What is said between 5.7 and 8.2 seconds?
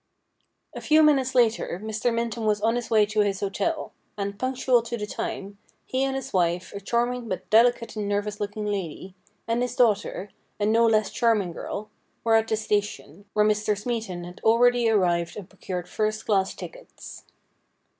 he and his wife, a charming but delicate and